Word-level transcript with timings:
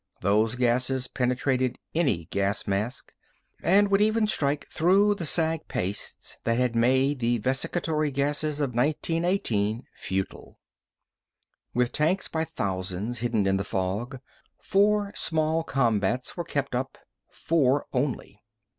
Those 0.21 0.55
gases 0.55 1.07
penetrated 1.07 1.77
any 1.93 2.25
gas 2.31 2.65
mask, 2.65 3.13
and 3.61 3.89
would 3.91 4.01
even 4.01 4.25
strike 4.25 4.67
through 4.67 5.13
the 5.13 5.27
sag 5.27 5.67
pastes 5.67 6.37
that 6.43 6.57
had 6.57 6.75
made 6.75 7.19
the 7.19 7.37
vesicatory 7.37 8.09
gases 8.09 8.59
of 8.61 8.73
1918 8.73 9.83
futile. 9.93 10.57
With 11.75 11.91
tanks 11.91 12.27
by 12.27 12.45
thousands 12.45 13.19
hidden 13.19 13.45
in 13.45 13.57
the 13.57 13.63
fog, 13.63 14.19
four 14.59 15.13
small 15.15 15.61
combats 15.63 16.35
were 16.35 16.45
kept 16.45 16.73
up, 16.73 16.97
four 17.29 17.85
only. 17.93 18.41